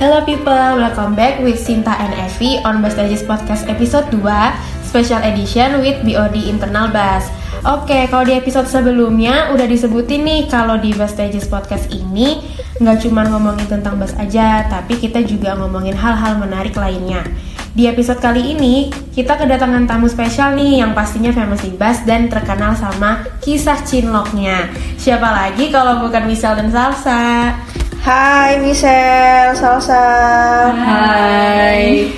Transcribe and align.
Hello 0.00 0.24
people, 0.24 0.80
welcome 0.80 1.12
back 1.12 1.44
with 1.44 1.60
Sinta 1.60 1.92
and 1.92 2.16
Evi 2.16 2.56
on 2.64 2.80
Bastages 2.80 3.20
Podcast 3.20 3.68
episode 3.68 4.08
2 4.08 4.24
Special 4.80 5.20
Edition 5.20 5.84
with 5.84 6.00
BOD 6.08 6.48
Internal 6.48 6.88
Bass 6.88 7.28
Oke, 7.68 8.08
kalau 8.08 8.24
di 8.24 8.32
episode 8.32 8.64
sebelumnya 8.64 9.52
udah 9.52 9.68
disebutin 9.68 10.24
nih 10.24 10.48
kalau 10.48 10.80
di 10.80 10.96
Bastages 10.96 11.44
Podcast 11.44 11.92
ini 11.92 12.40
nggak 12.80 13.04
cuma 13.04 13.28
ngomongin 13.28 13.68
tentang 13.68 14.00
bass 14.00 14.16
aja, 14.16 14.64
tapi 14.72 14.96
kita 14.96 15.20
juga 15.20 15.52
ngomongin 15.60 15.92
hal-hal 15.92 16.40
menarik 16.40 16.72
lainnya. 16.80 17.20
Di 17.76 17.84
episode 17.84 18.24
kali 18.24 18.56
ini, 18.56 18.88
kita 19.12 19.36
kedatangan 19.36 19.84
tamu 19.84 20.08
spesial 20.08 20.56
nih 20.56 20.80
yang 20.80 20.96
pastinya 20.96 21.28
famous 21.36 21.60
di 21.60 21.76
bass 21.76 22.00
dan 22.08 22.32
terkenal 22.32 22.72
sama 22.72 23.28
kisah 23.44 23.84
cinloknya. 23.84 24.72
Siapa 24.96 25.28
lagi 25.28 25.68
kalau 25.68 26.00
bukan 26.00 26.24
Misal 26.24 26.56
dan 26.56 26.72
Salsa? 26.72 27.52
Hai 28.00 28.56
Michelle, 28.64 29.52
Salsa. 29.52 30.04
Hai. 30.72 32.08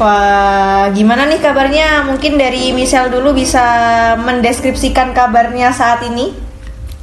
Wah, 0.00 0.88
gimana 0.94 1.26
nih 1.28 1.42
kabarnya? 1.42 2.08
Mungkin 2.08 2.38
dari 2.40 2.72
Michelle 2.72 3.12
dulu 3.12 3.34
bisa 3.34 3.60
mendeskripsikan 4.16 5.12
kabarnya 5.12 5.74
saat 5.74 6.00
ini. 6.06 6.32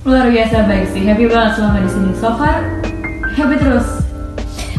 Luar 0.01 0.31
biasa 0.33 0.65
baik 0.65 0.85
sih. 0.95 1.05
Happy 1.05 1.29
banget 1.29 1.61
selama 1.61 1.79
di 1.85 1.89
sini. 1.91 2.09
So 2.17 2.33
far 2.39 2.65
happy 3.37 3.55
terus. 3.61 3.87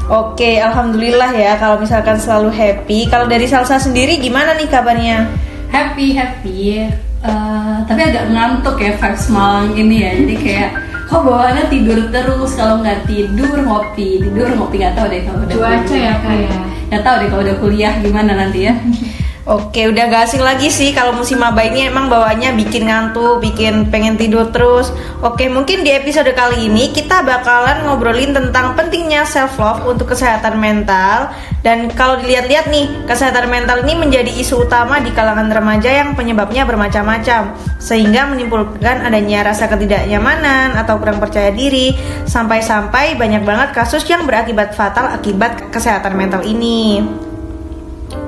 Oke, 0.06 0.62
alhamdulillah 0.62 1.34
ya 1.34 1.58
kalau 1.58 1.78
misalkan 1.78 2.18
selalu 2.18 2.50
happy. 2.50 3.06
Kalau 3.06 3.26
dari 3.26 3.46
Salsa 3.46 3.78
sendiri 3.78 4.18
gimana 4.18 4.54
nih 4.58 4.66
kabarnya? 4.66 5.18
happy 5.66 6.14
happy 6.14 6.88
Eh, 7.26 7.76
tapi 7.90 8.00
agak 8.06 8.30
ngantuk 8.30 8.78
ya 8.78 8.94
vibes 8.94 9.26
Malang 9.34 9.74
ini 9.74 9.96
ya 9.98 10.10
jadi 10.14 10.34
kayak 10.38 10.70
kok 11.06 11.22
bawaannya 11.22 11.70
tidur 11.70 12.10
terus 12.10 12.50
kalau 12.58 12.82
nggak 12.82 13.06
tidur 13.06 13.62
ngopi 13.62 14.18
tidur 14.18 14.50
ngopi 14.58 14.76
nggak 14.82 14.94
tahu 14.98 15.06
deh 15.06 15.22
kalau 15.22 15.40
udah 15.46 15.54
Cuaca 15.54 15.86
kuliah. 15.86 16.02
ya, 16.02 16.12
Kak, 16.18 16.34
ya? 16.34 16.50
nggak 16.90 17.02
tahu 17.06 17.14
deh 17.22 17.28
kalau 17.30 17.42
udah 17.46 17.56
kuliah 17.62 17.92
gimana 18.02 18.32
nanti 18.34 18.58
ya 18.66 18.74
Oke, 19.46 19.86
udah 19.86 20.10
gak 20.10 20.26
asing 20.26 20.42
lagi 20.42 20.66
sih 20.74 20.90
kalau 20.90 21.14
musim 21.14 21.38
maba 21.38 21.62
ini 21.62 21.86
emang 21.86 22.10
bawaannya 22.10 22.58
bikin 22.58 22.90
ngantuk, 22.90 23.38
bikin 23.38 23.94
pengen 23.94 24.18
tidur 24.18 24.50
terus. 24.50 24.90
Oke, 25.22 25.46
mungkin 25.46 25.86
di 25.86 25.94
episode 25.94 26.34
kali 26.34 26.66
ini 26.66 26.90
kita 26.90 27.22
bakalan 27.22 27.86
ngobrolin 27.86 28.34
tentang 28.34 28.74
pentingnya 28.74 29.22
self 29.22 29.54
love 29.62 29.86
untuk 29.86 30.10
kesehatan 30.10 30.58
mental. 30.58 31.30
Dan 31.62 31.86
kalau 31.94 32.18
dilihat-lihat 32.18 32.74
nih, 32.74 33.06
kesehatan 33.06 33.46
mental 33.46 33.86
ini 33.86 33.94
menjadi 33.94 34.34
isu 34.34 34.66
utama 34.66 34.98
di 34.98 35.14
kalangan 35.14 35.46
remaja 35.46 35.94
yang 35.94 36.18
penyebabnya 36.18 36.66
bermacam-macam, 36.66 37.54
sehingga 37.78 38.26
menimbulkan 38.26 39.06
adanya 39.06 39.46
rasa 39.46 39.70
ketidaknyamanan 39.70 40.74
atau 40.74 40.98
kurang 40.98 41.22
percaya 41.22 41.54
diri, 41.54 41.94
sampai-sampai 42.26 43.14
banyak 43.14 43.46
banget 43.46 43.70
kasus 43.78 44.02
yang 44.10 44.26
berakibat 44.26 44.74
fatal 44.74 45.06
akibat 45.06 45.70
kesehatan 45.70 46.18
mental 46.18 46.42
ini. 46.42 47.25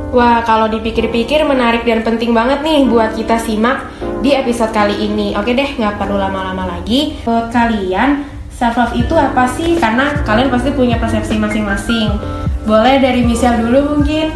Wah, 0.09 0.41
kalau 0.41 0.73
dipikir-pikir 0.73 1.45
menarik 1.45 1.85
dan 1.85 2.01
penting 2.01 2.33
banget 2.33 2.65
nih 2.65 2.89
buat 2.89 3.13
kita 3.13 3.37
simak 3.45 3.93
di 4.25 4.33
episode 4.33 4.73
kali 4.73 4.97
ini. 5.05 5.37
Oke 5.37 5.53
deh, 5.53 5.77
nggak 5.77 6.01
perlu 6.01 6.17
lama-lama 6.17 6.65
lagi. 6.65 7.21
Buat 7.29 7.53
kalian, 7.53 8.25
self 8.49 8.81
love 8.81 8.97
itu 8.97 9.13
apa 9.13 9.45
sih? 9.53 9.77
Karena 9.77 10.17
kalian 10.25 10.49
pasti 10.49 10.73
punya 10.73 10.97
persepsi 10.97 11.37
masing-masing. 11.37 12.17
Boleh 12.65 13.05
dari 13.05 13.21
Michelle 13.21 13.61
dulu 13.61 14.01
mungkin? 14.01 14.33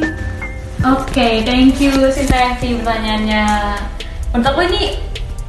Oke, 0.85 1.41
thank 1.41 1.81
you 1.81 1.95
Sinta 2.13 2.53
Evi 2.53 2.77
pertanyaannya. 2.77 3.45
Menurut 4.37 4.49
aku 4.53 4.61
ini 4.69 5.01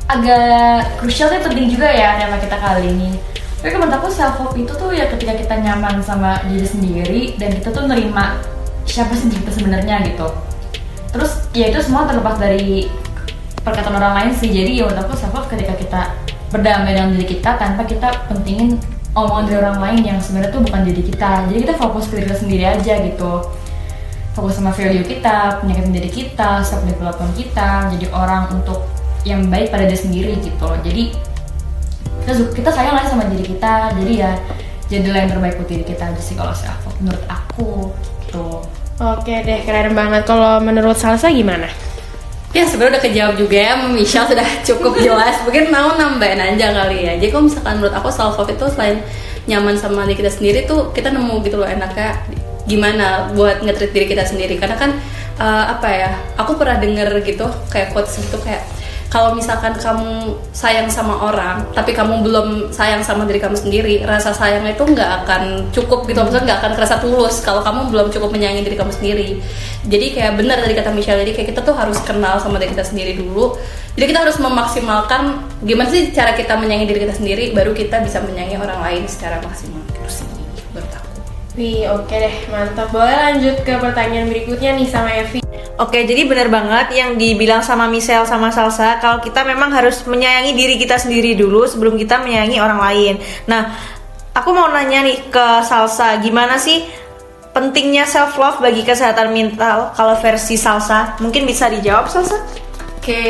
agak 0.08 1.04
krusial 1.04 1.36
dan 1.36 1.44
penting 1.44 1.68
juga 1.68 1.92
ya 1.92 2.16
tema 2.16 2.40
kita 2.40 2.56
kali 2.64 2.96
ini. 2.96 3.12
Tapi 3.60 3.76
menurut 3.76 4.00
aku 4.00 4.08
self 4.08 4.40
love 4.40 4.56
itu 4.56 4.72
tuh 4.72 4.96
ya 4.96 5.04
ketika 5.12 5.36
kita 5.36 5.60
nyaman 5.60 6.00
sama 6.00 6.40
diri 6.48 6.68
sendiri 6.68 7.22
dan 7.36 7.52
kita 7.60 7.76
tuh 7.76 7.92
nerima 7.92 8.40
siapa 8.88 9.14
sih 9.16 9.30
kita 9.32 9.52
sebenarnya 9.52 10.04
gitu. 10.08 10.28
Terus 11.14 11.50
ya 11.54 11.70
itu 11.70 11.80
semua 11.84 12.10
terlepas 12.10 12.38
dari 12.42 12.90
perkataan 13.62 13.96
orang 13.98 14.14
lain 14.20 14.32
sih. 14.36 14.50
Jadi 14.50 14.82
ya 14.82 14.90
menurut 14.90 15.08
aku 15.08 15.14
love 15.34 15.50
ketika 15.50 15.74
kita 15.78 16.02
berdamai 16.54 16.94
dengan 16.94 17.14
diri 17.18 17.28
kita 17.38 17.58
tanpa 17.58 17.86
kita 17.86 18.30
pentingin 18.30 18.78
omongan 19.14 19.46
dari 19.50 19.58
orang 19.62 19.80
lain 19.82 20.00
yang 20.14 20.18
sebenarnya 20.22 20.52
tuh 20.54 20.62
bukan 20.62 20.82
diri 20.86 21.02
kita. 21.06 21.50
Jadi 21.50 21.58
kita 21.66 21.74
fokus 21.78 22.10
ke 22.10 22.18
diri 22.18 22.26
kita 22.30 22.38
sendiri 22.38 22.64
aja 22.66 22.94
gitu 23.02 23.34
fokus 24.34 24.58
sama 24.58 24.74
value 24.74 25.06
kita, 25.06 25.62
penyakitan 25.62 25.94
diri 25.94 26.10
kita, 26.10 26.66
self 26.66 26.82
development 26.90 27.34
kita, 27.38 27.88
jadi 27.94 28.06
orang 28.12 28.50
untuk 28.50 28.82
yang 29.24 29.46
baik 29.48 29.70
pada 29.70 29.86
diri 29.86 29.98
sendiri 29.98 30.34
gitu. 30.42 30.70
Jadi 30.84 31.14
kita 32.26 32.34
kita 32.58 32.70
sayang 32.74 32.98
lah 32.98 33.06
sama 33.06 33.30
diri 33.30 33.46
kita, 33.46 33.94
jadi 33.94 34.14
ya 34.14 34.32
jadilah 34.92 35.28
yang 35.28 35.32
terbaik 35.32 35.56
buat 35.60 35.70
diri 35.70 35.86
kita 35.88 36.12
aja 36.12 36.22
sih 36.22 36.36
kalau 36.36 36.52
self 36.52 36.80
love 36.88 36.98
menurut 37.00 37.24
aku 37.30 37.92
gitu. 38.28 38.64
Oke 39.02 39.34
deh, 39.42 39.66
keren 39.66 39.98
banget. 39.98 40.24
Kalau 40.24 40.62
menurut 40.62 40.96
Salsa 40.96 41.34
gimana? 41.34 41.66
ya 42.54 42.70
sebenarnya 42.70 43.02
udah 43.02 43.04
kejawab 43.04 43.36
juga 43.36 43.58
ya 43.58 43.74
Michelle 43.90 44.30
sudah 44.32 44.48
cukup 44.62 44.94
jelas 45.02 45.42
mungkin 45.42 45.74
mau 45.74 45.98
nambahin 45.98 46.38
aja 46.38 46.70
kali 46.70 47.10
ya 47.10 47.14
jadi 47.18 47.34
kalau 47.34 47.50
misalkan 47.50 47.82
menurut 47.82 47.96
aku 47.98 48.10
self 48.14 48.38
love 48.38 48.54
itu 48.54 48.66
selain 48.70 49.02
nyaman 49.50 49.76
sama 49.76 50.06
diri 50.06 50.22
kita 50.22 50.32
sendiri 50.32 50.60
tuh 50.70 50.94
kita 50.94 51.12
nemu 51.12 51.42
gitu 51.44 51.58
loh 51.60 51.68
enaknya 51.68 52.22
gimana 52.64 53.28
buat 53.36 53.60
nge-treat 53.60 53.92
diri 53.92 54.06
kita 54.08 54.24
sendiri 54.24 54.56
karena 54.56 54.78
kan 54.80 54.96
eh, 55.42 55.66
apa 55.68 55.88
ya 55.90 56.10
aku 56.40 56.56
pernah 56.56 56.80
denger 56.80 57.10
gitu 57.26 57.50
kayak 57.74 57.92
quotes 57.92 58.22
gitu 58.22 58.38
kayak 58.40 58.64
kalau 59.14 59.38
misalkan 59.38 59.78
kamu 59.78 60.34
sayang 60.58 60.90
sama 60.90 61.14
orang 61.22 61.70
tapi 61.70 61.94
kamu 61.94 62.26
belum 62.26 62.48
sayang 62.74 63.06
sama 63.06 63.30
diri 63.30 63.38
kamu 63.38 63.54
sendiri 63.54 64.02
rasa 64.02 64.34
sayangnya 64.34 64.74
itu 64.74 64.82
nggak 64.90 65.10
akan 65.22 65.70
cukup 65.70 66.10
gitu. 66.10 66.18
Maksudnya 66.18 66.50
nggak 66.50 66.60
akan 66.66 66.72
kerasa 66.74 66.98
tulus 66.98 67.46
kalau 67.46 67.62
kamu 67.62 67.94
belum 67.94 68.10
cukup 68.10 68.34
menyayangi 68.34 68.66
diri 68.66 68.74
kamu 68.74 68.90
sendiri. 68.90 69.38
Jadi 69.86 70.18
kayak 70.18 70.34
benar 70.42 70.58
dari 70.66 70.74
kata 70.74 70.90
Michelle 70.90 71.22
jadi 71.22 71.30
kayak 71.38 71.48
kita 71.54 71.62
tuh 71.62 71.78
harus 71.78 72.02
kenal 72.02 72.42
sama 72.42 72.58
diri 72.58 72.74
kita 72.74 72.90
sendiri 72.90 73.14
dulu. 73.22 73.54
Jadi 73.94 74.06
kita 74.10 74.26
harus 74.26 74.42
memaksimalkan 74.42 75.46
gimana 75.62 75.94
sih 75.94 76.10
cara 76.10 76.34
kita 76.34 76.58
menyayangi 76.58 76.90
diri 76.90 77.00
kita 77.06 77.14
sendiri 77.14 77.54
baru 77.54 77.78
kita 77.78 78.02
bisa 78.02 78.18
menyayangi 78.18 78.58
orang 78.58 78.82
lain 78.82 79.04
secara 79.06 79.38
maksimal 79.46 79.83
Wih, 81.54 81.86
oke 81.86 82.10
deh, 82.10 82.50
mantap. 82.50 82.90
Boleh 82.90 83.14
lanjut 83.14 83.62
ke 83.62 83.78
pertanyaan 83.78 84.26
berikutnya 84.26 84.74
nih 84.74 84.90
sama 84.90 85.14
Evi. 85.14 85.38
Oke, 85.78 86.02
jadi 86.02 86.26
benar 86.26 86.50
banget 86.50 86.98
yang 86.98 87.14
dibilang 87.14 87.62
sama 87.62 87.86
Michelle 87.86 88.26
sama 88.26 88.50
Salsa 88.50 88.98
kalau 88.98 89.22
kita 89.22 89.46
memang 89.46 89.70
harus 89.70 90.02
menyayangi 90.10 90.58
diri 90.58 90.82
kita 90.82 90.98
sendiri 90.98 91.38
dulu 91.38 91.66
sebelum 91.70 91.94
kita 91.94 92.26
menyayangi 92.26 92.58
orang 92.58 92.80
lain. 92.82 93.16
Nah, 93.46 93.70
aku 94.34 94.50
mau 94.50 94.66
nanya 94.74 95.06
nih 95.06 95.30
ke 95.30 95.46
Salsa, 95.62 96.18
gimana 96.26 96.58
sih 96.58 96.90
pentingnya 97.54 98.10
self 98.10 98.34
love 98.42 98.58
bagi 98.58 98.82
kesehatan 98.82 99.30
mental 99.30 99.94
kalau 99.94 100.18
versi 100.18 100.58
Salsa? 100.58 101.22
Mungkin 101.22 101.46
bisa 101.46 101.70
dijawab 101.70 102.10
Salsa? 102.10 102.42
Oke, 102.98 103.22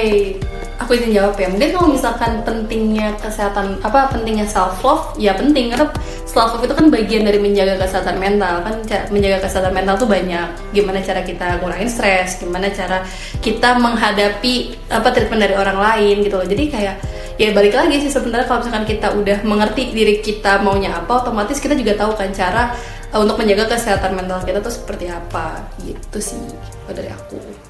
aku 0.83 0.99
izin 0.99 1.15
jawab 1.15 1.39
ya. 1.39 1.47
Mungkin 1.47 1.71
kalau 1.71 1.87
misalkan 1.89 2.43
pentingnya 2.43 3.15
kesehatan 3.17 3.79
apa 3.81 4.11
pentingnya 4.11 4.45
self 4.45 4.83
love, 4.83 5.15
ya 5.15 5.33
penting 5.33 5.71
karena 5.71 5.87
self 6.27 6.53
love 6.53 6.63
itu 6.67 6.75
kan 6.75 6.91
bagian 6.91 7.23
dari 7.23 7.39
menjaga 7.39 7.79
kesehatan 7.79 8.19
mental 8.19 8.61
kan. 8.61 8.75
Menjaga 9.09 9.47
kesehatan 9.47 9.73
mental 9.73 9.95
tuh 9.95 10.09
banyak. 10.11 10.47
Gimana 10.75 10.99
cara 10.99 11.23
kita 11.23 11.63
ngurangin 11.63 11.89
stres, 11.89 12.37
gimana 12.37 12.67
cara 12.69 13.01
kita 13.39 13.79
menghadapi 13.79 14.75
apa 14.91 15.07
treatment 15.09 15.41
dari 15.41 15.55
orang 15.55 15.79
lain 15.79 16.21
gitu 16.21 16.35
loh. 16.37 16.47
Jadi 16.47 16.63
kayak 16.69 16.95
ya 17.41 17.49
balik 17.49 17.73
lagi 17.73 17.97
sih 17.97 18.11
sebenarnya 18.13 18.45
kalau 18.45 18.61
misalkan 18.61 18.85
kita 18.85 19.07
udah 19.09 19.41
mengerti 19.41 19.89
diri 19.89 20.21
kita 20.21 20.61
maunya 20.61 20.93
apa, 20.93 21.25
otomatis 21.25 21.57
kita 21.57 21.73
juga 21.73 21.97
tahu 21.97 22.13
kan 22.13 22.29
cara 22.29 22.75
uh, 23.09 23.19
untuk 23.21 23.41
menjaga 23.41 23.73
kesehatan 23.73 24.13
mental 24.17 24.41
kita 24.45 24.59
tuh 24.59 24.73
seperti 24.73 25.09
apa 25.09 25.65
gitu 25.81 26.19
sih 26.19 26.41
dari 26.89 27.09
aku. 27.09 27.62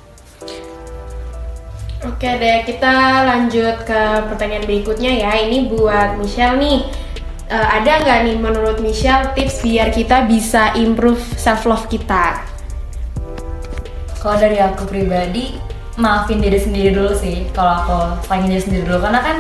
Oke 2.04 2.36
deh, 2.36 2.68
kita 2.68 3.24
lanjut 3.24 3.88
ke 3.88 4.02
pertanyaan 4.28 4.68
berikutnya 4.68 5.24
ya. 5.24 5.40
Ini 5.40 5.72
buat 5.72 6.20
Michelle 6.20 6.60
nih. 6.60 6.84
Eh, 7.48 7.68
ada 7.80 8.04
nggak 8.04 8.20
nih 8.28 8.36
menurut 8.44 8.84
Michelle 8.84 9.32
tips 9.32 9.64
biar 9.64 9.88
kita 9.88 10.28
bisa 10.28 10.76
improve 10.76 11.24
self 11.40 11.64
love 11.64 11.88
kita? 11.88 12.44
Kalau 14.20 14.36
dari 14.36 14.60
aku 14.60 14.84
pribadi, 14.84 15.56
maafin 15.96 16.44
diri 16.44 16.60
sendiri 16.60 16.92
dulu 16.92 17.16
sih. 17.16 17.48
Kalau 17.56 17.72
aku 17.72 17.96
sayangin 18.28 18.52
diri 18.52 18.64
sendiri 18.68 18.84
dulu, 18.84 19.00
karena 19.00 19.20
kan 19.24 19.36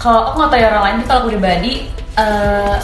kalau 0.00 0.32
aku 0.32 0.34
nggak 0.40 0.48
tahu 0.48 0.60
ya 0.64 0.68
orang 0.72 0.84
lain, 0.88 0.96
tapi 0.96 1.08
kalau 1.12 1.20
aku 1.20 1.28
pribadi, 1.36 1.72
eh 2.16 2.76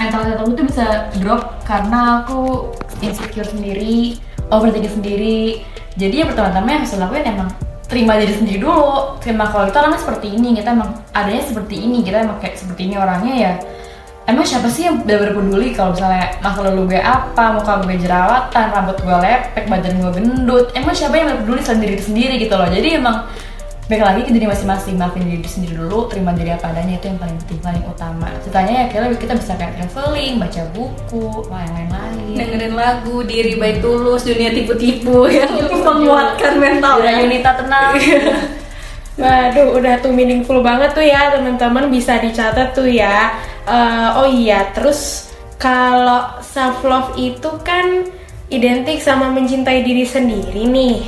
mental 0.00 0.24
health 0.24 0.40
aku 0.40 0.50
tuh 0.56 0.66
bisa 0.72 0.86
drop 1.20 1.42
karena 1.68 2.24
aku 2.24 2.72
insecure 3.04 3.44
sendiri, 3.44 4.16
overthinking 4.48 5.04
sendiri. 5.04 5.60
Jadi 6.00 6.24
yang 6.24 6.32
pertama-tama 6.32 6.68
yang 6.72 6.80
harus 6.80 6.96
dilakuin 6.96 7.28
emang 7.28 7.52
terima 7.88 8.20
diri 8.20 8.36
sendiri 8.36 8.60
dulu. 8.62 9.16
Terima 9.18 9.48
kalau 9.48 9.66
kita 9.72 9.80
orangnya 9.80 10.00
seperti 10.04 10.26
ini, 10.36 10.48
kita 10.54 10.76
emang 10.76 10.90
adanya 11.16 11.42
seperti 11.42 11.74
ini, 11.80 12.04
kita 12.04 12.22
emang 12.22 12.38
kayak 12.38 12.60
seperti 12.60 12.86
ini 12.86 12.94
orangnya 13.00 13.34
ya 13.34 13.52
emang 14.28 14.44
siapa 14.44 14.68
sih 14.68 14.84
yang 14.84 15.00
benar-benar 15.02 15.32
peduli 15.40 15.72
kalau 15.72 15.96
misalnya 15.96 16.36
masa 16.44 16.60
lalu 16.60 16.92
gue 16.92 17.00
apa, 17.00 17.44
muka 17.56 17.80
gue 17.80 17.96
jerawatan, 17.96 18.66
rambut 18.76 18.96
gue 19.00 19.16
lepek, 19.24 19.64
badan 19.72 19.94
gue 20.04 20.12
gendut, 20.20 20.66
emang 20.76 20.92
siapa 20.92 21.16
yang 21.16 21.32
benar 21.32 21.40
peduli 21.48 21.62
sendiri 21.64 21.96
sendiri 21.96 22.34
gitu 22.36 22.52
loh. 22.52 22.68
Jadi 22.68 22.88
emang 23.00 23.24
baik 23.88 24.04
lagi 24.04 24.20
ke 24.28 24.36
diri 24.36 24.44
masing-masing 24.44 25.00
maafin 25.00 25.24
diri 25.24 25.48
sendiri 25.48 25.80
dulu 25.80 26.12
terima 26.12 26.36
diri 26.36 26.52
apa 26.52 26.76
adanya 26.76 27.00
itu 27.00 27.08
yang 27.08 27.16
paling 27.16 27.40
penting 27.40 27.60
paling 27.64 27.84
utama. 27.88 28.28
Ceritanya 28.44 28.72
ya 28.84 28.86
kira 28.92 29.04
kita 29.16 29.32
bisa 29.32 29.56
kayak 29.56 29.80
traveling 29.80 30.36
baca 30.36 30.62
buku 30.76 31.48
yang 31.48 31.72
lain-lain. 31.72 32.36
Dengerin 32.36 32.74
lagu 32.76 33.16
diri 33.24 33.56
baik 33.56 33.80
tulus 33.80 34.28
dunia 34.28 34.52
tipu-tipu 34.52 35.24
yang 35.40 35.48
menguatkan 35.72 36.60
mental 36.60 37.00
Udah 37.00 37.12
Yunita 37.16 37.50
tenang. 37.56 37.92
Waduh, 39.24 39.74
udah 39.80 39.98
tuh 40.04 40.12
meaningful 40.14 40.62
banget 40.62 40.94
tuh 40.94 41.02
ya 41.02 41.32
teman-teman 41.32 41.88
bisa 41.88 42.20
dicatat 42.20 42.76
tuh 42.76 42.86
ya. 42.86 43.40
Eh, 43.64 44.08
oh 44.20 44.28
iya, 44.28 44.68
terus 44.76 45.32
kalau 45.56 46.38
self 46.44 46.84
love 46.84 47.16
itu 47.16 47.50
kan 47.64 48.04
identik 48.52 49.00
sama 49.00 49.32
mencintai 49.32 49.80
diri 49.80 50.04
sendiri 50.04 50.68
nih. 50.68 51.02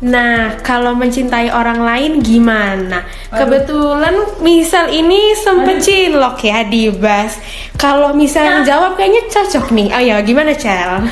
Nah, 0.00 0.56
kalau 0.64 0.96
mencintai 0.96 1.52
orang 1.52 1.84
lain 1.84 2.24
gimana? 2.24 3.04
Kebetulan 3.28 4.40
misal 4.40 4.88
ini 4.88 5.36
sempet 5.36 5.84
cinlok 5.84 6.40
ya 6.40 6.64
di 6.64 6.88
Bas. 6.88 7.36
Kalau 7.76 8.16
misal 8.16 8.64
jawab 8.64 8.96
kayaknya 8.96 9.28
cocok 9.28 9.76
nih. 9.76 9.88
Oh 9.92 10.00
ya, 10.00 10.16
gimana 10.24 10.56
Cel? 10.56 11.04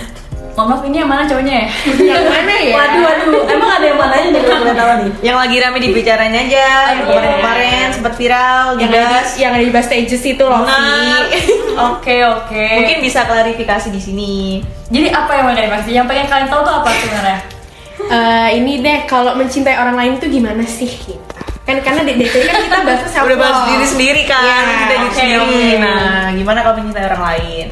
Mohon 0.56 0.74
maaf 0.74 0.82
ini 0.90 0.96
yang 0.98 1.06
mana 1.06 1.22
cowoknya 1.22 1.54
ya? 1.54 1.68
Yang 2.02 2.24
mana 2.34 2.54
ya? 2.58 2.74
Waduh, 2.74 3.00
waduh, 3.06 3.42
emang 3.46 3.70
ada 3.78 3.86
yang 3.86 3.98
mananya 4.00 4.28
juga 4.34 4.54
boleh 4.58 4.74
tahu 4.74 4.90
nih. 4.90 5.10
Yang 5.22 5.36
lagi 5.38 5.56
rame 5.62 5.78
dibicaranya 5.78 6.40
aja, 6.50 6.68
yang 6.98 7.06
kemarin-kemarin 7.06 7.86
sempat 7.94 8.12
viral, 8.18 8.66
yang 8.82 8.90
di, 8.90 8.98
yang 9.38 9.50
ada 9.54 9.62
di 9.62 9.70
Bas 9.70 9.86
Stages 9.86 10.22
itu 10.26 10.42
loh. 10.42 10.66
Vi. 10.66 11.38
Oke 11.78 12.26
oke. 12.26 12.66
Mungkin 12.74 12.98
bisa 13.04 13.22
klarifikasi 13.28 13.86
di 13.94 14.00
sini. 14.02 14.34
Jadi 14.90 15.14
apa 15.14 15.30
yang 15.36 15.44
mau 15.46 15.54
dari 15.54 15.70
Maxi? 15.70 15.94
Yang 15.94 16.10
pengen 16.10 16.26
kalian 16.26 16.48
tahu 16.50 16.60
tuh 16.66 16.74
apa 16.74 16.90
sebenarnya? 16.90 17.57
Eh, 18.06 18.48
ini 18.62 18.78
deh 18.78 19.04
kalau 19.10 19.34
mencintai 19.34 19.74
orang 19.74 19.98
lain 19.98 20.12
itu 20.22 20.26
gimana 20.30 20.62
sih 20.62 20.86
kita? 20.86 21.42
Kan 21.66 21.82
karena 21.84 22.00
di 22.06 22.14
DT 22.16 22.34
kan 22.48 22.56
kita 22.64 22.78
bahas 22.86 23.02
self 23.10 23.26
Udah 23.28 23.36
bahas 23.36 23.58
diri 23.68 23.86
sendiri 23.86 24.22
kan, 24.24 24.40
Iya, 24.40 24.58
kita 24.72 24.94
diri 24.94 25.12
sendiri. 25.12 25.64
Nah, 25.82 26.32
gimana 26.32 26.58
kalau 26.64 26.74
mencintai 26.80 27.04
orang 27.12 27.22
lain? 27.34 27.66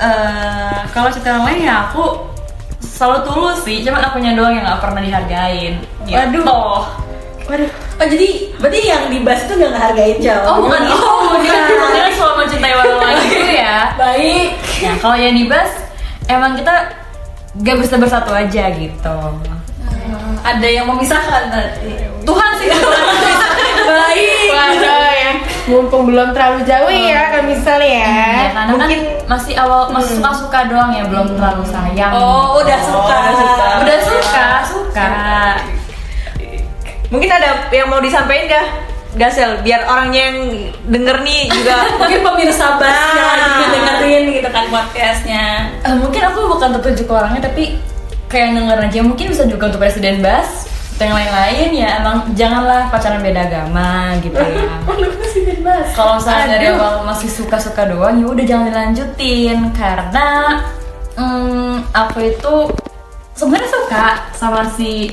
Eh, 0.00 0.78
kalau 0.94 1.08
cerita 1.12 1.36
orang 1.36 1.46
lain 1.52 1.58
ya 1.66 1.74
aku 1.90 2.04
selalu 2.80 3.18
tulus 3.26 3.58
sih, 3.66 3.82
cuman 3.82 4.00
akunya 4.06 4.32
doang 4.32 4.54
yang 4.54 4.64
gak 4.64 4.80
pernah 4.80 5.00
dihargain. 5.02 5.82
Gitu. 6.06 6.16
Waduh. 6.16 7.04
Waduh. 7.44 7.70
oh 8.00 8.06
jadi 8.08 8.28
berarti 8.56 8.80
yang 8.88 9.02
dibahas 9.12 9.44
itu 9.44 9.52
nggak 9.52 9.72
ngehargain 9.76 10.16
jauh 10.16 10.48
Oh 10.48 10.56
bukan, 10.64 10.80
oh 10.88 11.36
dia 11.44 11.60
dia 11.68 12.08
selalu 12.16 12.34
mencintai 12.40 12.72
orang 12.72 12.98
lain 13.04 13.16
gitu 13.28 13.52
ya. 13.52 13.78
baik 14.00 14.48
Nah 14.80 14.94
kalau 14.96 15.16
yang 15.20 15.36
dibahas 15.36 15.72
emang 16.24 16.56
kita 16.56 17.03
gak 17.56 17.76
bisa 17.78 17.94
bersatu 17.96 18.30
aja 18.30 18.64
gitu. 18.72 19.16
ada 20.42 20.66
yang 20.66 20.84
memisahkan 20.86 21.48
tadi 21.48 21.94
Tuhan 22.20 22.50
sih 22.54 22.66
gak 22.66 22.80
pernah 22.80 23.14
baik 23.86 24.48
Waduh 24.50 24.82
ya. 25.10 25.30
Mumpung 25.64 26.04
belum 26.04 26.28
terlalu 26.30 26.60
jauh 26.62 26.90
ya 26.90 27.40
misal 27.40 27.80
ya. 27.80 28.04
Ya, 28.04 28.48
karena 28.52 28.70
Mungkin- 28.70 29.00
kan 29.00 29.24
masih 29.26 29.56
awal 29.56 29.88
masih 29.88 30.20
suka 30.20 30.30
suka 30.36 30.58
doang 30.68 30.92
ya 30.92 31.04
belum 31.04 31.32
terlalu 31.32 31.64
sayang. 31.64 32.12
oh 32.12 32.60
udah 32.60 32.78
suka 32.78 33.16
udah 33.16 33.34
suka. 33.34 33.66
Udah 33.80 33.98
suka 34.02 34.46
suka. 34.62 35.08
Mungkin 37.08 37.30
ada 37.30 37.70
yang 37.70 37.86
mau 37.86 38.00
disampaikan 38.00 38.50
gak? 38.50 38.66
Gasel, 39.14 39.62
biar 39.62 39.86
orangnya 39.86 40.26
yang 40.26 40.38
denger 40.84 41.22
nih 41.22 41.46
juga 41.46 41.86
mungkin 41.94 42.18
pemirsa 42.20 42.74
basnya 42.74 43.22
Nah. 43.22 43.62
juga 43.62 43.66
dengerin 43.78 44.23
kan 44.64 44.72
podcastnya. 44.72 45.46
Eh, 45.84 45.96
mungkin 46.00 46.22
aku 46.24 46.40
bukan 46.56 46.70
tertuju 46.80 47.02
ke 47.04 47.12
orangnya 47.12 47.42
tapi 47.52 47.76
kayak 48.32 48.56
denger 48.56 48.78
aja 48.88 49.00
mungkin 49.04 49.26
bisa 49.30 49.44
juga 49.44 49.68
untuk 49.68 49.80
presiden 49.84 50.24
bas 50.24 50.64
atau 50.94 51.10
yang 51.10 51.18
lain-lain 51.18 51.70
ya 51.74 51.88
emang 51.98 52.18
janganlah 52.38 52.86
pacaran 52.86 53.20
beda 53.20 53.50
agama 53.50 54.14
gitu 54.22 54.38
ya. 54.38 54.64
Kalau 55.96 56.16
misalnya 56.18 56.46
dari 56.56 56.66
awal 56.70 57.02
masih 57.02 57.28
suka-suka 57.28 57.90
doang 57.90 58.22
ya 58.22 58.26
udah 58.30 58.44
jangan 58.46 58.66
dilanjutin 58.70 59.58
karena 59.74 60.60
hmm, 61.18 61.82
aku 61.90 62.18
itu 62.30 62.54
sebenarnya 63.34 63.68
suka 63.68 64.06
sama 64.38 64.64
si 64.78 65.12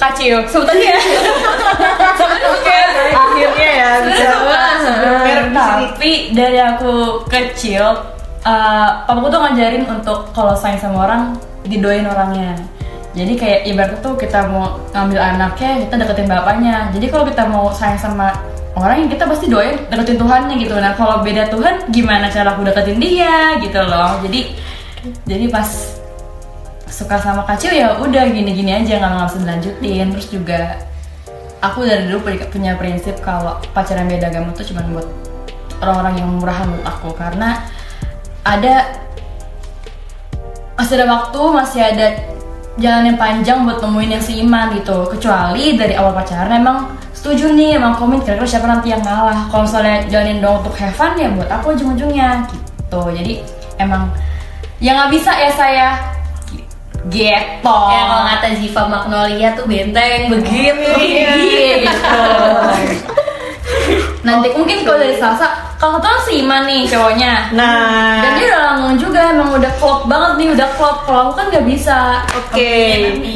Kacil 0.00 0.48
sebutannya 0.48 0.88
ya. 0.96 1.00
Oke, 2.48 2.78
akhirnya 3.12 3.68
ya 3.68 3.90
bisa 4.08 4.30
tapi 6.00 6.32
dari 6.32 6.56
aku 6.56 7.26
kecil 7.28 8.09
uh, 8.44 9.04
papaku 9.04 9.28
tuh 9.28 9.40
ngajarin 9.40 9.84
untuk 9.88 10.18
kalau 10.32 10.54
sayang 10.56 10.80
sama 10.80 11.08
orang 11.08 11.22
didoain 11.66 12.06
orangnya. 12.06 12.56
Jadi 13.10 13.34
kayak 13.34 13.60
ibaratnya 13.66 13.98
tuh 14.06 14.14
kita 14.14 14.46
mau 14.46 14.78
ngambil 14.94 15.18
anaknya 15.18 15.82
kita 15.82 15.94
deketin 15.98 16.28
bapaknya. 16.30 16.76
Jadi 16.94 17.06
kalau 17.10 17.24
kita 17.26 17.42
mau 17.50 17.74
sayang 17.74 17.98
sama 17.98 18.30
orang 18.78 19.02
yang 19.02 19.10
kita 19.10 19.26
pasti 19.26 19.50
doain 19.50 19.82
deketin 19.90 20.14
Tuhannya 20.14 20.54
gitu. 20.62 20.78
Nah 20.78 20.94
kalau 20.94 21.26
beda 21.26 21.50
Tuhan 21.50 21.90
gimana 21.90 22.30
cara 22.30 22.54
aku 22.54 22.62
deketin 22.62 23.02
dia 23.02 23.58
gitu 23.58 23.82
loh. 23.82 24.22
Jadi 24.22 24.54
jadi 25.26 25.50
pas 25.50 25.98
suka 26.86 27.18
sama 27.18 27.42
kacil 27.46 27.74
ya 27.74 27.98
udah 27.98 28.30
gini-gini 28.30 28.78
aja 28.78 29.02
nggak 29.02 29.26
usah 29.26 29.40
dilanjutin. 29.42 30.06
Terus 30.14 30.28
juga 30.30 30.60
aku 31.58 31.82
dari 31.82 32.06
dulu 32.06 32.30
punya 32.30 32.78
prinsip 32.78 33.18
kalau 33.26 33.58
pacaran 33.74 34.06
beda 34.06 34.30
agama 34.30 34.54
tuh 34.54 34.70
cuma 34.70 34.86
buat 34.86 35.08
orang-orang 35.82 36.14
yang 36.22 36.30
murahan 36.38 36.70
menurut 36.70 36.86
aku. 36.86 37.10
Karena 37.18 37.66
ada 38.44 38.74
masih 40.80 40.96
ada 40.96 41.06
waktu 41.12 41.40
masih 41.52 41.80
ada 41.84 42.06
jalan 42.80 43.12
yang 43.12 43.18
panjang 43.20 43.58
buat 43.68 43.84
nemuin 43.84 44.10
yang 44.16 44.24
seiman 44.24 44.72
gitu. 44.80 45.04
Kecuali 45.12 45.76
dari 45.76 45.92
awal 45.92 46.16
pacaran 46.16 46.48
emang 46.56 46.96
setuju 47.12 47.52
nih 47.52 47.76
emang 47.76 48.00
komit 48.00 48.24
kira-kira 48.24 48.48
siapa 48.48 48.64
nanti 48.64 48.88
yang 48.88 49.04
ngalah? 49.04 49.52
Kalau 49.52 49.68
misalnya 49.68 50.08
jalanin 50.08 50.40
dong 50.40 50.64
untuk 50.64 50.72
have 50.80 50.96
fun 50.96 51.12
ya 51.20 51.28
buat 51.28 51.50
aku 51.52 51.76
ujung-ujungnya 51.76 52.48
gitu. 52.48 53.00
Jadi 53.12 53.34
emang 53.76 54.08
ya 54.80 54.96
nggak 54.96 55.10
bisa 55.12 55.32
ya 55.36 55.50
saya. 55.52 55.88
Gitu. 57.08 57.64
Ya 57.64 58.02
kalau 58.04 58.24
kata 58.28 58.48
Ziva 58.60 58.82
Magnolia 58.84 59.56
tuh 59.56 59.64
benteng 59.64 60.28
begitu. 60.32 60.90
Gitu. 61.00 61.88
Nanti 64.20 64.52
mungkin 64.52 64.84
kalau 64.84 65.00
dari 65.00 65.16
Salsa, 65.16 65.48
kalau 65.80 65.96
tuh 65.96 66.12
si 66.28 66.44
Iman 66.44 66.68
nih 66.68 66.84
cowoknya. 66.84 67.56
Nah, 67.56 68.20
Dan 68.20 68.36
dia 68.36 68.46
udah 68.52 68.60
langsung 68.68 68.96
juga 69.00 69.32
emang 69.32 69.56
udah 69.56 69.72
klop 69.80 70.04
banget 70.04 70.32
nih, 70.36 70.48
udah 70.52 70.68
klop. 70.76 70.96
Kalau 71.08 71.20
aku 71.28 71.40
kan 71.40 71.46
nggak 71.48 71.64
bisa. 71.64 72.20
Oke, 72.36 72.72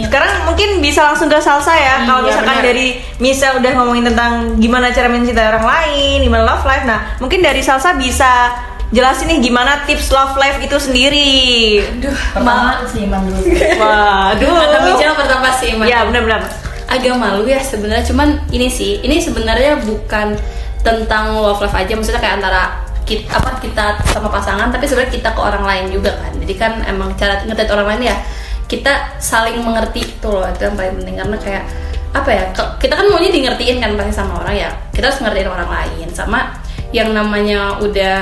sekarang 0.05 0.45
mungkin 0.45 0.85
bisa 0.85 1.09
langsung 1.09 1.33
ke 1.33 1.41
salsa 1.41 1.73
ya. 1.73 2.05
Kalau 2.05 2.21
Iya, 2.21 2.29
misalkan 2.29 2.57
benar. 2.61 2.69
dari 2.69 2.87
Misa 3.17 3.49
udah 3.57 3.71
ngomongin 3.81 4.05
tentang 4.13 4.33
gimana 4.61 4.93
cara 4.93 5.09
mencintai 5.09 5.49
orang 5.57 5.65
lain, 5.65 6.17
gimana 6.21 6.43
love 6.45 6.65
life. 6.69 6.85
Nah, 6.85 7.17
mungkin 7.17 7.41
dari 7.41 7.65
salsa 7.65 7.97
bisa 7.97 8.53
jelasin 8.93 9.27
nih 9.27 9.41
gimana 9.41 9.83
tips 9.89 10.13
love 10.13 10.37
life 10.37 10.61
itu 10.61 10.77
sendiri. 10.77 11.81
Pertama 12.37 12.85
si 12.85 13.09
Iman 13.09 13.25
dulu. 13.25 13.41
Waduh. 13.81 14.53
kata 14.53 14.79
Michelle 14.85 15.17
pertama 15.17 15.49
sih 15.57 15.73
Mas. 15.75 15.89
Ya 15.89 16.05
benar-benar. 16.05 16.45
agak 16.85 17.17
malu 17.17 17.43
ya 17.43 17.59
sebenarnya 17.59 18.07
cuman 18.07 18.39
ini 18.53 18.69
sih 18.71 19.01
ini 19.03 19.19
sebenarnya 19.19 19.83
bukan 19.83 20.37
tentang 20.85 21.41
love 21.41 21.65
life 21.65 21.73
aja 21.73 21.97
maksudnya 21.97 22.21
kayak 22.21 22.45
antara 22.45 22.85
kita 23.05 23.29
apa 23.37 23.61
kita 23.61 24.01
sama 24.13 24.29
pasangan 24.33 24.69
tapi 24.73 24.89
sebenarnya 24.89 25.13
kita 25.13 25.29
ke 25.33 25.41
orang 25.41 25.65
lain 25.65 25.85
juga 25.93 26.13
kan. 26.21 26.33
Jadi 26.41 26.55
kan 26.57 26.73
emang 26.85 27.13
cara 27.17 27.41
ngerti 27.45 27.73
orang 27.73 27.89
lain 27.97 28.03
ya 28.13 28.17
kita 28.65 29.21
saling 29.21 29.61
mengerti 29.61 30.09
itu 30.09 30.29
loh 30.29 30.45
itu 30.49 30.65
yang 30.65 30.77
paling 30.77 30.95
penting. 31.01 31.17
Karena 31.21 31.37
kayak 31.37 31.65
apa 32.15 32.31
ya 32.31 32.45
kita 32.81 32.95
kan 32.97 33.07
maunya 33.13 33.31
di 33.33 33.41
ngertiin 33.45 33.77
kan 33.81 33.93
pasti 33.97 34.13
sama 34.13 34.41
orang 34.41 34.57
ya. 34.57 34.71
Kita 34.93 35.13
harus 35.13 35.21
ngertiin 35.21 35.49
orang 35.49 35.69
lain. 35.69 36.09
Sama 36.13 36.57
yang 36.97 37.13
namanya 37.13 37.77
udah 37.81 38.19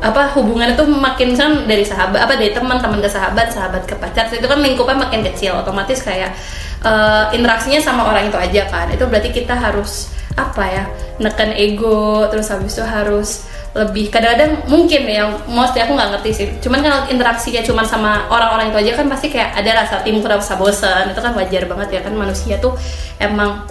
apa 0.00 0.32
hubungan 0.32 0.72
itu 0.72 0.84
makin 0.88 1.36
kan 1.36 1.68
dari 1.68 1.84
sahabat 1.84 2.24
apa 2.24 2.32
dari 2.40 2.56
teman 2.56 2.80
teman 2.80 3.04
ke 3.04 3.10
sahabat 3.12 3.52
sahabat 3.52 3.84
ke 3.84 3.92
pacar 4.00 4.32
itu 4.32 4.48
kan 4.48 4.58
lingkupnya 4.58 5.06
makin 5.06 5.22
kecil. 5.22 5.54
Otomatis 5.62 6.02
kayak 6.02 6.34
eh, 6.84 7.24
interaksinya 7.36 7.80
sama 7.82 8.08
orang 8.08 8.28
itu 8.32 8.38
aja 8.38 8.62
kan. 8.68 8.86
Itu 8.92 9.06
berarti 9.06 9.30
kita 9.32 9.56
harus 9.56 10.12
apa 10.38 10.64
ya 10.64 10.84
neken 11.18 11.52
ego 11.58 12.24
terus 12.30 12.48
habis 12.48 12.78
itu 12.78 12.86
harus 12.86 13.44
lebih 13.70 14.10
kadang-kadang 14.10 14.66
mungkin 14.66 15.06
ya 15.06 15.30
mostly 15.46 15.78
aku 15.78 15.94
nggak 15.94 16.10
ngerti 16.18 16.30
sih. 16.34 16.46
Cuman 16.58 16.82
kalau 16.82 17.06
interaksinya 17.06 17.62
cuman 17.62 17.86
sama 17.86 18.26
orang-orang 18.26 18.74
itu 18.74 18.78
aja 18.82 18.92
kan 18.98 19.06
pasti 19.06 19.30
kayak 19.30 19.54
ada 19.54 19.86
rasa 19.86 20.02
timbul 20.02 20.26
rasa 20.26 20.58
bosan 20.58 21.14
itu 21.14 21.20
kan 21.22 21.32
wajar 21.38 21.70
banget 21.70 21.88
ya 21.94 22.00
kan 22.02 22.14
manusia 22.18 22.58
tuh 22.58 22.74
emang 23.22 23.62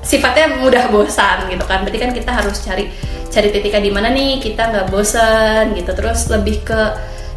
sifatnya 0.00 0.56
mudah 0.56 0.88
bosan 0.88 1.52
gitu 1.52 1.64
kan. 1.68 1.84
Berarti 1.84 1.98
kan 2.00 2.10
kita 2.16 2.30
harus 2.32 2.64
cari 2.64 2.88
cari 3.28 3.48
titiknya 3.52 3.80
di 3.84 3.92
mana 3.92 4.08
nih 4.08 4.40
kita 4.40 4.72
nggak 4.72 4.86
bosan 4.88 5.76
gitu. 5.76 5.92
Terus 5.92 6.32
lebih 6.32 6.64
ke 6.64 6.80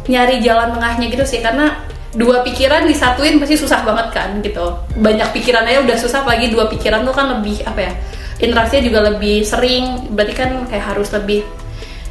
nyari 0.08 0.40
jalan 0.40 0.72
tengahnya 0.72 1.06
gitu 1.12 1.24
sih 1.26 1.44
karena 1.44 1.85
dua 2.16 2.40
pikiran 2.40 2.88
disatuin 2.88 3.36
pasti 3.36 3.60
susah 3.60 3.84
banget 3.84 4.08
kan 4.10 4.28
gitu. 4.40 4.80
Banyak 4.96 5.36
pikiran 5.36 5.68
aja 5.68 5.84
udah 5.84 5.96
susah 6.00 6.24
apalagi 6.24 6.48
dua 6.48 6.66
pikiran 6.66 7.04
tuh 7.04 7.12
kan 7.12 7.28
lebih 7.38 7.60
apa 7.68 7.80
ya 7.84 7.92
interaksinya 8.40 8.82
juga 8.82 8.98
lebih 9.12 9.44
sering. 9.44 10.10
Berarti 10.16 10.34
kan 10.34 10.50
kayak 10.66 10.96
harus 10.96 11.12
lebih 11.12 11.44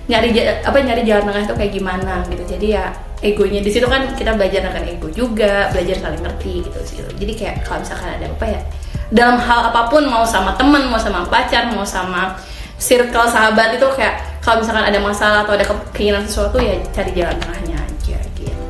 nyari 0.06 0.30
apa 0.62 0.78
nyari 0.78 1.02
jalan 1.02 1.26
tengah 1.26 1.44
itu 1.50 1.56
kayak 1.58 1.72
gimana 1.74 2.14
gitu. 2.30 2.44
Jadi 2.46 2.68
ya 2.78 2.94
egonya 3.26 3.60
di 3.66 3.72
situ 3.74 3.90
kan 3.90 4.14
kita 4.14 4.38
belajar 4.38 4.70
akan 4.70 4.84
ego 4.86 5.10
juga 5.10 5.74
belajar 5.74 5.98
saling 5.98 6.22
ngerti 6.22 6.62
gitu 6.62 6.80
sih. 6.86 6.98
Jadi 7.02 7.34
kayak 7.34 7.66
kalau 7.66 7.82
misalkan 7.82 8.10
ada 8.22 8.30
apa 8.30 8.46
ya 8.46 8.62
dalam 9.10 9.38
hal 9.38 9.70
apa 9.74 9.90
pun 9.90 10.06
mau 10.06 10.26
sama 10.26 10.54
temen 10.58 10.90
mau 10.90 10.98
sama 10.98 11.26
pacar 11.26 11.70
mau 11.74 11.86
sama 11.86 12.38
circle 12.78 13.30
sahabat 13.30 13.78
itu 13.78 13.88
kayak 13.96 14.18
kalau 14.42 14.62
misalkan 14.62 14.86
ada 14.86 15.00
masalah 15.02 15.46
atau 15.46 15.54
ada 15.54 15.66
ke- 15.66 15.90
keinginan 15.94 16.26
sesuatu 16.26 16.58
ya 16.58 16.76
cari 16.94 17.14
jalan 17.14 17.38
tengahnya 17.38 17.75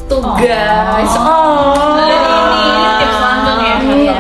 gitu 0.06 0.22
guys. 0.22 1.14
Oh 1.18 1.98
Jadi 1.98 2.14
ini 2.62 2.90
tips 3.02 3.18
ya. 3.18 3.74
Amin. 3.82 4.14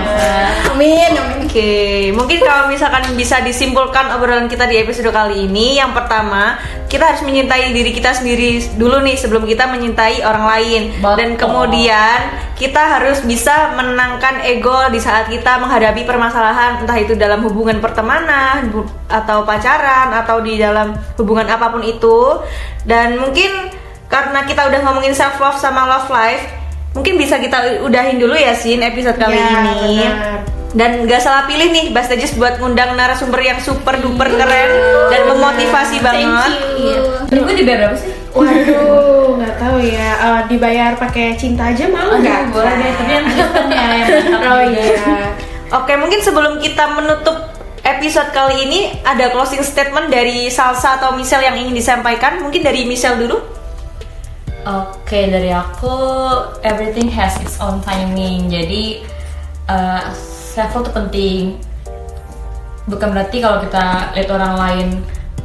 Amin. 0.73 1.13
Oke, 1.45 2.11
mungkin 2.11 2.43
kalau 2.43 2.67
misalkan 2.67 3.15
bisa 3.15 3.39
disimpulkan 3.39 4.11
obrolan 4.11 4.51
kita 4.51 4.67
di 4.67 4.75
episode 4.75 5.07
kali 5.07 5.47
ini, 5.47 5.79
yang 5.79 5.95
pertama 5.95 6.59
kita 6.91 7.15
harus 7.15 7.23
menyintai 7.23 7.71
diri 7.71 7.95
kita 7.95 8.11
sendiri 8.11 8.59
dulu 8.75 8.99
nih 8.99 9.15
sebelum 9.15 9.47
kita 9.47 9.63
menyintai 9.71 10.19
orang 10.27 10.51
lain, 10.51 10.81
Betul. 10.99 11.15
dan 11.15 11.29
kemudian 11.39 12.19
kita 12.59 12.99
harus 12.99 13.23
bisa 13.23 13.71
menangkan 13.71 14.43
ego 14.43 14.91
di 14.91 14.99
saat 14.99 15.31
kita 15.31 15.55
menghadapi 15.63 16.03
permasalahan, 16.03 16.83
entah 16.83 16.99
itu 16.99 17.15
dalam 17.15 17.39
hubungan 17.47 17.79
pertemanan 17.79 18.75
atau 19.07 19.47
pacaran 19.47 20.11
atau 20.11 20.43
di 20.43 20.59
dalam 20.59 20.91
hubungan 21.15 21.47
apa 21.47 21.71
pun 21.71 21.87
itu, 21.87 22.35
dan 22.83 23.15
mungkin 23.15 23.71
karena 24.07 24.43
kita 24.43 24.65
udah 24.65 24.79
ngomongin 24.81 25.11
self 25.11 25.37
love 25.37 25.55
sama 25.55 25.85
love 25.85 26.07
life, 26.07 26.45
mungkin 26.91 27.15
bisa 27.15 27.37
kita 27.37 27.81
udahin 27.81 28.15
dulu 28.15 28.33
ya 28.33 28.51
sin 28.51 28.79
episode 28.79 29.15
kali 29.15 29.33
Ya, 29.33 29.47
ini. 29.47 29.73
benar. 30.03 30.15
Dan 30.75 31.07
gak 31.07 31.23
salah 31.23 31.47
pilih 31.47 31.71
nih 31.71 31.85
Bastages 31.89 32.35
buat 32.35 32.59
ngundang 32.59 32.93
narasumber 32.93 33.39
yang 33.39 33.55
super 33.57 33.95
duper 33.95 34.27
keren 34.27 34.71
dan 35.07 35.23
memotivasi 35.25 36.03
banget. 36.03 36.51
Terus 37.25 37.41
gue 37.41 37.55
dibayar 37.55 37.79
berapa 37.87 37.95
sih? 37.95 38.11
Waduh, 38.35 39.39
nggak 39.39 39.55
tahu 39.55 39.77
ya. 39.79 40.09
Eh, 40.11 40.41
dibayar 40.45 40.91
pakai 40.93 41.39
cinta 41.39 41.71
aja 41.71 41.87
mau 41.87 42.11
nggak? 42.11 42.51
Boleh 42.51 42.75
deh, 42.75 42.91
tapi 42.91 43.11
yang 43.13 43.25
yang 43.71 44.07
Oh 44.43 44.61
iya. 44.67 45.31
Oke, 45.71 45.95
mungkin 45.95 46.19
sebelum 46.19 46.59
kita 46.59 46.91
menutup 46.91 47.55
episode 47.79 48.29
kali 48.29 48.67
ini 48.67 48.79
ada 49.01 49.31
closing 49.31 49.63
statement 49.63 50.11
dari 50.11 50.51
Salsa 50.51 50.99
atau 50.99 51.15
Michelle 51.15 51.41
yang 51.41 51.55
ingin 51.55 51.71
disampaikan. 51.71 52.43
Mungkin 52.43 52.59
dari 52.59 52.83
Michelle 52.83 53.15
dulu. 53.15 53.39
Oke 54.65 55.29
dari 55.29 55.53
aku 55.53 55.93
everything 56.65 57.05
has 57.13 57.37
its 57.37 57.61
own 57.61 57.85
timing. 57.85 58.49
Jadi 58.49 59.05
uh, 59.69 60.09
love 60.57 60.73
itu 60.81 60.89
penting. 60.89 61.43
Bukan 62.89 63.13
berarti 63.13 63.45
kalau 63.45 63.61
kita 63.61 64.13
lihat 64.17 64.29
orang 64.33 64.53
lain 64.57 64.87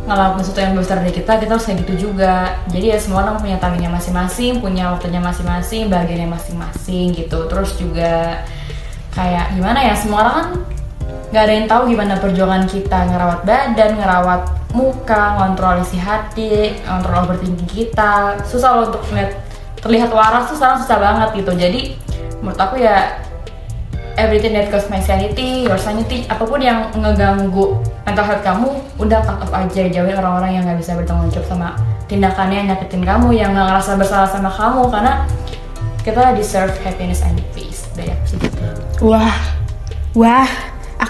ngelakuin 0.09 0.41
sesuatu 0.41 0.61
yang 0.65 0.73
besar 0.73 1.05
dari 1.05 1.12
kita 1.12 1.37
kita 1.37 1.53
harus 1.53 1.69
kayak 1.69 1.85
gitu 1.85 2.09
juga. 2.09 2.57
Jadi 2.73 2.97
ya 2.97 2.99
semua 3.00 3.29
orang 3.29 3.45
punya 3.45 3.61
timingnya 3.61 3.93
masing-masing 3.93 4.65
punya 4.65 4.89
waktunya 4.97 5.21
masing-masing 5.21 5.93
bagiannya 5.93 6.29
masing-masing 6.33 7.12
gitu. 7.12 7.45
Terus 7.45 7.77
juga 7.77 8.41
kayak 9.12 9.53
gimana 9.53 9.85
ya 9.85 9.95
semua 10.00 10.25
orang 10.25 10.35
kan 10.35 10.49
nggak 11.31 11.43
ada 11.45 11.53
yang 11.53 11.69
tahu 11.69 11.83
gimana 11.93 12.15
perjuangan 12.17 12.65
kita 12.67 12.99
ngerawat 13.05 13.41
badan, 13.45 13.91
ngerawat 14.00 14.60
muka, 14.73 15.39
ngontrol 15.39 15.83
isi 15.83 15.99
hati, 15.99 16.79
ngontrol 16.87 17.27
overthinking 17.27 17.71
kita. 17.71 18.39
Susah 18.47 18.79
loh 18.79 18.85
untuk 18.91 19.03
lihat 19.15 19.35
terlihat 19.81 20.11
waras 20.12 20.53
tuh 20.53 20.57
sekarang 20.61 20.79
susah 20.83 20.99
banget 21.00 21.29
gitu. 21.41 21.53
Jadi 21.57 21.81
menurut 22.41 22.61
aku 22.61 22.81
ya 22.81 23.21
everything 24.21 24.53
that 24.53 24.69
cause 24.69 24.87
my 24.93 25.00
sanity, 25.00 25.65
your 25.65 25.81
sanity, 25.81 26.29
apa 26.29 26.45
pun 26.45 26.61
yang 26.61 26.93
ngeganggu 26.93 27.81
mental 28.05 28.25
health 28.27 28.45
kamu, 28.45 28.69
udah 29.00 29.21
cut 29.25 29.39
off 29.41 29.53
aja 29.55 29.89
jauhin 29.89 30.17
orang-orang 30.17 30.61
yang 30.61 30.62
nggak 30.69 30.79
bisa 30.81 30.93
bertanggung 30.99 31.33
jawab 31.33 31.47
sama 31.49 31.69
tindakannya 32.11 32.57
yang 32.65 32.69
nyakitin 32.75 33.03
kamu, 33.07 33.29
yang 33.33 33.50
nggak 33.57 33.67
ngerasa 33.71 33.97
bersalah 33.97 34.29
sama 34.29 34.50
kamu 34.53 34.83
karena 34.93 35.12
kita 36.00 36.33
deserve 36.37 36.75
happiness 36.85 37.25
and 37.25 37.41
peace. 37.57 37.89
Udah 37.97 38.05
ya, 38.12 38.17
segitu. 38.29 38.61
Wah, 39.00 39.37
wah, 40.12 40.49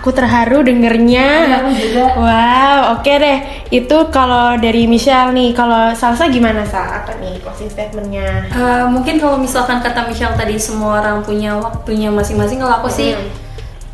aku 0.00 0.16
terharu 0.16 0.64
dengernya. 0.64 1.60
Juga. 1.76 2.16
Wow, 2.16 2.96
oke 2.96 3.12
deh. 3.12 3.38
Itu 3.68 4.08
kalau 4.08 4.56
dari 4.56 4.88
Michelle 4.88 5.36
nih, 5.36 5.52
kalau 5.52 5.92
Salsa 5.92 6.32
gimana 6.32 6.64
Sa? 6.64 7.04
Apa 7.04 7.20
nih 7.20 7.36
closing 7.44 7.68
statementnya? 7.68 8.48
Eh, 8.48 8.84
mungkin 8.88 9.20
kalau 9.20 9.36
misalkan 9.36 9.84
kata 9.84 10.08
Michelle 10.08 10.32
tadi 10.32 10.56
semua 10.56 11.04
orang 11.04 11.20
punya 11.20 11.60
waktunya 11.60 12.08
masing-masing 12.08 12.64
kalau 12.64 12.80
aku 12.80 12.88
sih 12.88 13.12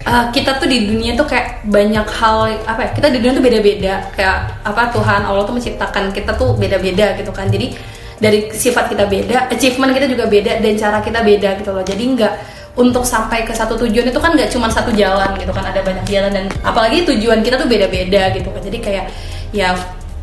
eh, 0.06 0.24
kita 0.30 0.62
tuh 0.62 0.70
di 0.70 0.86
dunia 0.86 1.18
tuh 1.18 1.26
kayak 1.26 1.66
banyak 1.66 2.06
hal 2.06 2.54
apa 2.62 2.80
ya 2.86 2.90
kita 2.94 3.10
di 3.10 3.18
dunia 3.18 3.34
tuh 3.34 3.44
beda-beda 3.44 3.94
kayak 4.14 4.62
apa 4.62 4.94
Tuhan 4.94 5.26
Allah 5.26 5.42
tuh 5.42 5.58
menciptakan 5.58 6.14
kita 6.14 6.38
tuh 6.38 6.54
beda-beda 6.54 7.18
gitu 7.18 7.34
kan 7.34 7.50
jadi 7.50 7.74
dari 8.16 8.48
sifat 8.48 8.88
kita 8.94 9.04
beda 9.10 9.52
achievement 9.52 9.92
kita 9.92 10.08
juga 10.08 10.24
beda 10.30 10.62
dan 10.62 10.72
cara 10.78 11.04
kita 11.04 11.20
beda 11.20 11.60
gitu 11.60 11.70
loh 11.74 11.84
jadi 11.84 12.00
nggak 12.00 12.34
untuk 12.76 13.08
sampai 13.08 13.48
ke 13.48 13.56
satu 13.56 13.80
tujuan 13.80 14.12
itu 14.12 14.20
kan 14.20 14.36
nggak 14.36 14.52
cuma 14.52 14.68
satu 14.68 14.92
jalan 14.92 15.32
gitu 15.40 15.48
kan 15.48 15.64
ada 15.64 15.80
banyak 15.80 16.04
jalan 16.04 16.28
dan 16.28 16.44
apalagi 16.60 17.08
tujuan 17.08 17.40
kita 17.40 17.56
tuh 17.56 17.64
beda-beda 17.64 18.36
gitu 18.36 18.52
kan. 18.52 18.60
Jadi 18.60 18.78
kayak 18.84 19.04
ya 19.56 19.72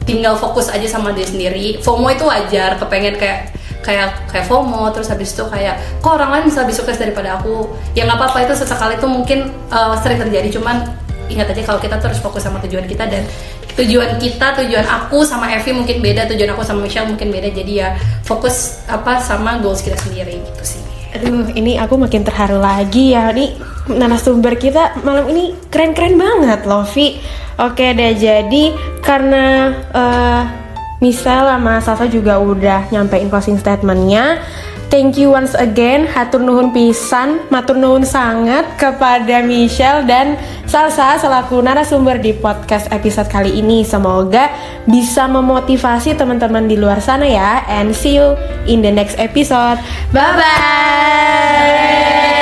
tinggal 0.06 0.38
fokus 0.38 0.70
aja 0.70 0.86
sama 0.86 1.10
diri 1.18 1.26
sendiri. 1.26 1.66
FOMO 1.82 2.14
itu 2.14 2.24
wajar 2.30 2.78
kepengen 2.78 3.18
kayak 3.18 3.50
kayak 3.82 4.30
kayak 4.30 4.46
FOMO 4.46 4.94
terus 4.94 5.10
habis 5.10 5.34
itu 5.34 5.44
kayak 5.50 5.82
kok 6.00 6.14
orang 6.14 6.30
lain 6.30 6.44
bisa 6.54 6.62
lebih 6.62 6.78
sukses 6.78 7.02
daripada 7.02 7.42
aku? 7.42 7.74
Ya 7.98 8.06
nggak 8.06 8.22
apa-apa 8.22 8.46
itu 8.46 8.54
sesekali 8.54 9.02
itu 9.02 9.08
mungkin 9.10 9.50
uh, 9.74 9.98
sering 9.98 10.22
terjadi. 10.22 10.54
Cuman 10.54 10.86
ingat 11.34 11.50
aja 11.50 11.66
kalau 11.66 11.82
kita 11.82 11.98
terus 11.98 12.22
fokus 12.22 12.46
sama 12.46 12.62
tujuan 12.62 12.86
kita 12.86 13.10
dan 13.10 13.26
tujuan 13.74 14.22
kita 14.22 14.54
tujuan 14.62 14.86
aku 14.86 15.26
sama 15.26 15.50
Evi 15.50 15.74
mungkin 15.74 16.06
beda 16.06 16.30
tujuan 16.30 16.54
aku 16.54 16.62
sama 16.62 16.86
Michelle 16.86 17.10
mungkin 17.10 17.34
beda. 17.34 17.50
Jadi 17.50 17.82
ya 17.82 17.98
fokus 18.22 18.86
apa 18.86 19.18
sama 19.18 19.58
goals 19.58 19.82
kita 19.82 19.98
sendiri 19.98 20.38
gitu 20.38 20.78
sih 20.78 20.83
Aduh, 21.14 21.54
ini 21.54 21.78
aku 21.78 21.94
makin 22.02 22.26
terharu 22.26 22.58
lagi 22.58 23.14
ya. 23.14 23.30
Ini 23.30 23.54
narasumber 23.94 24.58
kita 24.58 24.98
malam 25.06 25.30
ini 25.30 25.54
keren-keren 25.70 26.18
banget 26.18 26.66
loh, 26.66 26.82
Vi. 26.90 27.22
Oke 27.62 27.94
deh, 27.94 28.18
jadi 28.18 28.74
karena 29.06 29.70
eh 29.94 30.63
Michelle 31.04 31.52
sama 31.52 31.84
Salsa 31.84 32.08
juga 32.08 32.40
udah 32.40 32.88
nyampein 32.88 33.28
closing 33.28 33.60
statementnya. 33.60 34.40
Thank 34.88 35.18
you 35.18 35.34
once 35.34 35.58
again, 35.58 36.06
hatur 36.06 36.38
nuhun 36.38 36.70
pisan, 36.70 37.42
matur 37.50 37.74
nuhun 37.74 38.06
sangat 38.06 38.78
kepada 38.78 39.42
Michelle 39.42 40.06
dan 40.06 40.38
Salsa 40.70 41.18
selaku 41.18 41.66
narasumber 41.66 42.22
di 42.22 42.30
podcast 42.38 42.88
episode 42.94 43.26
kali 43.26 43.58
ini. 43.58 43.82
Semoga 43.82 44.54
bisa 44.86 45.26
memotivasi 45.26 46.14
teman-teman 46.14 46.70
di 46.70 46.78
luar 46.78 47.02
sana 47.02 47.26
ya. 47.26 47.66
And 47.66 47.90
see 47.90 48.22
you 48.22 48.38
in 48.70 48.86
the 48.86 48.94
next 48.94 49.18
episode. 49.18 49.82
Bye 50.14 50.34
bye. 50.38 52.33